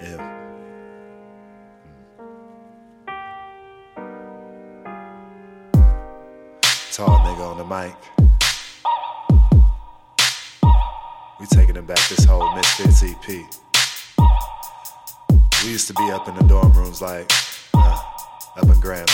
yeah. 0.00 0.16
Tall 6.92 7.18
nigga 7.18 7.44
on 7.44 7.58
the 7.58 7.64
mic. 7.64 7.94
We 11.40 11.46
taking 11.46 11.74
them 11.74 11.86
back 11.86 11.98
this 12.08 12.24
whole 12.24 12.54
Misfits 12.54 13.02
EP. 13.02 13.28
We 15.62 15.70
used 15.70 15.88
to 15.88 15.94
be 15.94 16.10
up 16.10 16.28
in 16.28 16.34
the 16.36 16.44
dorm 16.44 16.72
rooms 16.72 17.02
like, 17.02 17.30
uh, 17.74 18.02
up 18.56 18.64
in 18.64 18.80
Graham. 18.80 19.06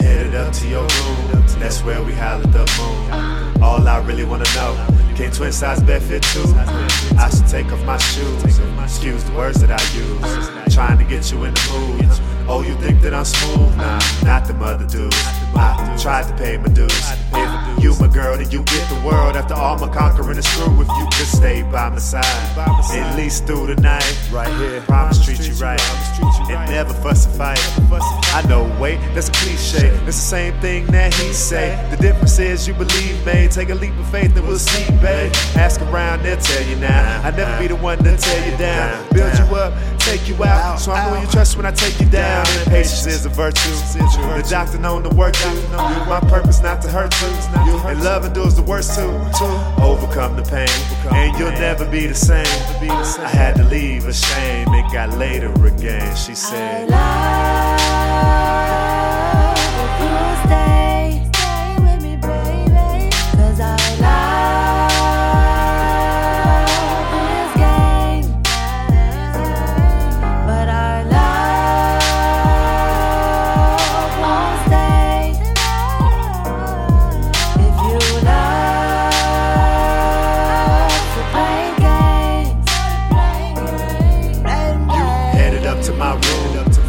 Headed 0.00 0.34
up 0.34 0.52
to 0.54 0.68
your 0.68 0.82
room, 0.82 1.46
that's 1.58 1.82
where 1.82 2.02
we 2.02 2.12
hollered 2.12 2.52
the 2.52 2.66
moon. 2.78 2.95
Really 4.06 4.24
wanna 4.24 4.44
know, 4.54 4.76
can 5.16 5.32
twin 5.32 5.50
size 5.50 5.82
bed 5.82 6.00
fit 6.00 6.22
too? 6.22 6.44
I 7.18 7.28
should 7.28 7.48
take 7.48 7.72
off 7.72 7.84
my 7.84 7.98
shoes, 7.98 8.44
excuse 8.80 9.24
the 9.24 9.32
words 9.32 9.60
that 9.60 9.70
I 9.70 9.82
use. 9.98 10.74
Trying 10.74 10.98
to 10.98 11.04
get 11.04 11.32
you 11.32 11.42
in 11.42 11.52
the 11.52 11.60
mood. 11.72 12.35
Oh, 12.48 12.62
you 12.62 12.74
think 12.76 13.00
that 13.02 13.12
I'm 13.12 13.24
smooth? 13.24 13.76
Nah, 13.76 13.98
not 14.22 14.46
the 14.46 14.54
mother 14.54 14.86
dudes. 14.86 15.16
I 15.56 15.96
tried 16.00 16.28
to 16.28 16.34
pay 16.36 16.56
my 16.56 16.68
dues. 16.68 16.92
If 17.32 17.82
you 17.82 17.94
my 17.98 18.06
girl, 18.06 18.36
then 18.36 18.50
you 18.50 18.62
get 18.62 18.88
the 18.88 19.00
world. 19.04 19.36
After 19.36 19.54
all 19.54 19.78
my 19.78 19.88
conquering 19.92 20.38
is 20.38 20.46
through, 20.54 20.80
if 20.80 20.88
you 20.88 21.06
could 21.06 21.26
stay 21.26 21.62
by 21.62 21.88
my 21.88 21.98
side, 21.98 22.24
at 22.56 23.16
least 23.16 23.46
through 23.46 23.74
the 23.74 23.80
night. 23.80 24.04
Right 24.30 24.52
here, 24.58 24.80
promise 24.82 25.24
treat 25.24 25.40
you 25.46 25.54
right, 25.54 25.80
and 26.48 26.70
never 26.70 26.92
fuss 26.94 27.26
and 27.26 27.34
fight. 27.36 27.58
I 28.34 28.46
know, 28.48 28.64
wait, 28.80 28.98
that's 29.14 29.28
a 29.28 29.32
cliche. 29.32 29.88
It's 29.88 30.04
the 30.04 30.12
same 30.12 30.60
thing 30.60 30.86
that 30.86 31.14
he 31.14 31.32
say. 31.32 31.74
The 31.90 31.96
difference 31.96 32.38
is 32.38 32.68
you 32.68 32.74
believe, 32.74 33.24
babe. 33.24 33.50
Take 33.50 33.70
a 33.70 33.74
leap 33.74 33.96
of 33.98 34.08
faith 34.10 34.36
and 34.36 34.46
we'll 34.46 34.58
see, 34.58 34.88
babe. 35.00 35.32
Ask 35.56 35.80
around, 35.82 36.22
they'll 36.22 36.36
tell 36.36 36.62
you 36.68 36.76
now. 36.76 37.22
I 37.24 37.30
never 37.30 37.58
be 37.58 37.66
the 37.66 37.76
one 37.76 37.98
to 37.98 38.16
tear 38.16 38.50
you 38.50 38.56
down. 38.56 39.08
Build 39.12 39.36
you 39.38 39.56
up, 39.56 39.72
take 40.06 40.28
you 40.28 40.44
out. 40.44 40.76
So 40.76 40.92
I 40.92 41.10
know 41.10 41.20
you 41.20 41.26
trust 41.26 41.56
when 41.56 41.66
I 41.66 41.72
take 41.72 41.98
you 42.00 42.06
down. 42.06 42.46
Patience 42.66 43.06
is 43.06 43.26
a 43.26 43.28
virtue. 43.28 43.70
The 44.38 44.46
doctor 44.48 44.78
known 44.78 45.02
to 45.02 45.10
work 45.10 45.34
you. 45.44 45.52
My 46.06 46.20
purpose 46.28 46.62
not 46.62 46.80
to 46.82 46.88
hurt 46.88 47.12
you. 47.20 47.28
And 47.88 48.02
love 48.02 48.24
endures 48.24 48.54
the 48.54 48.62
worst 48.62 48.94
too. 48.96 49.10
Overcome 49.82 50.36
the 50.36 50.42
pain. 50.42 50.68
And 51.12 51.36
you'll 51.38 51.50
never 51.50 51.84
be 51.90 52.06
the 52.06 52.14
same. 52.14 52.46
I 52.46 53.28
had 53.28 53.56
to 53.56 53.64
leave 53.64 54.06
a 54.06 54.12
shame. 54.12 54.68
It 54.74 54.92
got 54.92 55.16
later 55.18 55.52
again. 55.66 56.14
She 56.16 56.34
said. 56.34 56.88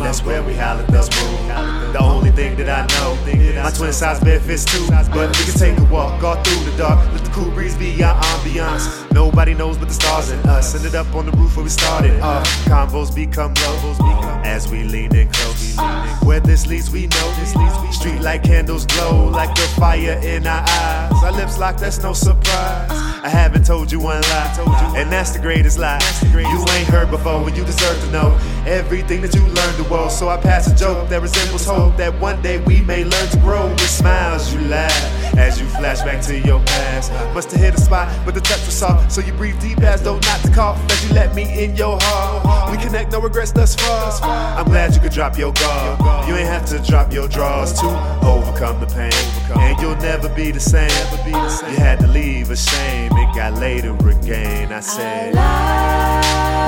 That's 0.08 0.24
where 0.24 0.42
we 0.42 0.56
hollered 0.56 0.88
the 0.88 1.02
moon. 1.02 1.92
The 1.92 2.02
only 2.02 2.32
thing 2.32 2.56
that 2.56 2.70
I 2.70 2.88
know, 2.96 3.62
my 3.62 3.72
twin 3.72 3.92
size 3.92 4.22
bed 4.22 4.42
fits 4.42 4.64
too. 4.64 4.88
But 4.90 5.38
we 5.38 5.44
can 5.44 5.60
take 5.60 5.78
a 5.78 5.84
walk, 5.92 6.22
go 6.22 6.42
through 6.44 6.72
the 6.72 6.78
dark, 6.78 7.06
let 7.12 7.26
the 7.26 7.32
cool 7.32 7.52
breeze 7.52 7.76
be 7.76 8.02
our 8.02 8.16
ambiance. 8.16 9.12
Nobody 9.12 9.54
knows 9.54 9.78
but 9.78 9.90
the 9.90 9.94
stars 9.94 10.30
and 10.30 10.46
us. 10.46 10.74
Ended 10.76 10.96
up 10.96 11.14
on 11.14 11.26
the 11.26 11.34
roof 11.34 11.58
where 11.58 11.66
we 11.66 11.70
started. 11.70 12.18
Uh, 12.22 12.42
convos 12.70 13.14
become 13.14 13.54
lows 13.56 14.00
as 14.46 14.72
we 14.72 14.86
lean 14.86 15.14
in 15.14 15.28
close. 15.30 15.76
Where 16.24 16.40
this 16.40 16.68
leads, 16.68 16.90
we 16.90 17.08
know. 17.08 17.34
Street 17.92 18.22
light 18.22 18.44
candles 18.44 18.86
glow 18.86 19.28
like 19.28 19.54
the 19.56 19.68
fire 19.76 20.22
in 20.24 20.48
our 20.48 20.64
eyes. 20.70 21.07
Our 21.24 21.32
lips 21.32 21.58
locked, 21.58 21.80
that's 21.80 22.02
no 22.02 22.14
surprise. 22.14 22.90
I 22.90 23.30
haven't 23.30 23.66
told 23.66 23.92
you 23.92 24.00
one 24.00 24.22
lie, 24.22 24.94
and 24.96 25.12
that's 25.12 25.32
the 25.32 25.40
greatest 25.40 25.78
lie. 25.78 26.00
You 26.32 26.40
ain't 26.40 26.88
heard 26.88 27.10
before, 27.10 27.46
and 27.48 27.58
you 27.58 27.66
deserve 27.66 28.00
to 28.06 28.12
know 28.12 28.40
everything 28.66 29.22
that 29.22 29.34
you 29.34 29.42
learned 29.42 29.78
to 29.78 29.84
woe. 29.90 30.10
So 30.10 30.30
I 30.30 30.38
pass 30.38 30.72
a 30.72 30.76
joke 30.76 31.10
that 31.10 31.22
resembles 31.22 31.66
hope 31.66 31.98
that 31.98 32.18
one 32.20 32.42
day 32.42 32.60
we 32.60 32.82
may 32.82 33.04
learn 33.04 33.30
to 33.30 33.38
grow. 33.38 33.68
With 33.68 33.90
smiles, 33.90 34.54
you 34.54 34.62
laugh 34.62 35.27
as 35.38 35.60
you 35.60 35.68
flash 35.68 36.02
back 36.02 36.22
to 36.24 36.40
your 36.40 36.60
past. 36.66 37.12
Must 37.34 37.52
have 37.52 37.62
hit 37.62 37.76
a 37.76 37.80
spot, 37.80 38.08
but 38.26 38.34
the 38.34 38.42
touch 38.42 38.66
was 38.66 38.76
soft, 38.76 39.12
so 39.12 39.22
you 39.22 39.34
breathe 39.34 39.60
deep 39.62 39.80
as 39.82 40.02
though 40.02 40.20
not 40.20 40.42
to 40.42 40.52
cough. 40.52 40.80
As 40.92 41.08
you 41.08 41.14
let 41.14 41.36
me 41.36 41.64
in 41.64 41.76
your 41.76 41.98
heart, 42.02 42.72
we 42.72 42.78
connect, 42.84 43.12
no 43.12 43.22
regrets 43.22 43.52
thus 43.52 43.76
far. 43.76 44.12
I'm 44.58 44.66
glad 44.66 44.96
you 44.96 45.02
could 45.02 45.12
drop 45.12 45.38
your 45.38 45.54
guard. 45.54 46.28
You 46.28 46.36
ain't 46.36 46.50
have 46.50 46.66
to 46.68 46.80
drop 46.80 47.14
your 47.14 47.28
drawers 47.28 47.74
to 47.74 47.88
overcome 48.24 48.80
the 48.80 48.88
pain, 48.88 49.14
and 49.58 49.80
you'll 49.80 49.96
never 49.98 50.30
be 50.30 50.52
the 50.52 50.60
same. 50.60 50.90
You 51.26 51.78
had 51.78 52.00
to 52.00 52.08
leave 52.08 52.50
a 52.50 52.56
shame. 52.56 53.12
It 53.14 53.36
got 53.36 53.54
later 53.54 53.96
again. 54.08 54.72
I 54.74 54.80
said. 54.80 55.36
Why 55.36 56.68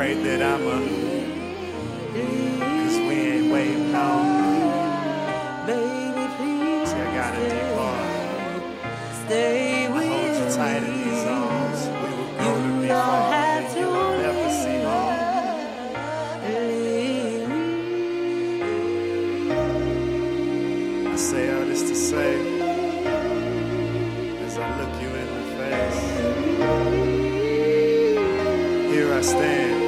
afraid 0.00 0.24
that 0.24 0.42
I'm 0.42 0.66
a. 0.66 1.10
Cause 3.50 3.58
we 3.58 3.62
ain't 3.62 3.68
waiting 3.68 3.92
long. 3.92 5.66
Baby, 5.66 6.28
please 6.36 6.88
See, 6.88 6.96
I 6.96 7.14
got 7.14 7.34
a 7.34 7.36
deep 7.50 7.74
heart. 7.78 8.10
stay 9.26 9.88
with 9.92 10.06
hold 10.06 10.36
you 10.36 10.48
tight 10.56 10.82
in 10.82 10.84
these 11.04 11.24
arms. 11.26 11.80
We 11.86 11.92
will 12.16 12.32
grow 12.36 12.54
to 12.62 12.70
be 12.80 12.88
far. 12.88 13.32
have 13.32 13.64
And 13.64 13.78
you 13.78 13.86
will 13.86 14.18
never 14.18 14.50
see 14.50 14.82
harm. 14.84 15.18
I 21.06 21.16
say 21.16 21.44
all 21.54 21.66
this 21.66 21.82
to 21.82 21.94
say, 21.94 22.32
as 24.44 24.58
I 24.58 24.60
look 24.80 24.94
you 25.02 25.08
in 25.08 25.28
the 25.36 25.44
face, 25.58 26.00
here 28.92 29.10
I 29.12 29.20
stand, 29.22 29.80